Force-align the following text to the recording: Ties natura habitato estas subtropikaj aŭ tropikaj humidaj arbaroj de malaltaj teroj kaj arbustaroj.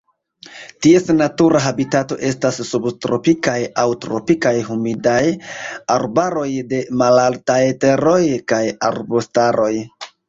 Ties 0.83 1.03
natura 1.17 1.59
habitato 1.65 2.17
estas 2.29 2.57
subtropikaj 2.69 3.57
aŭ 3.83 3.85
tropikaj 4.05 4.53
humidaj 4.71 5.21
arbaroj 5.97 6.49
de 6.73 6.81
malaltaj 7.03 7.61
teroj 7.85 8.19
kaj 8.55 8.65
arbustaroj. 8.91 9.73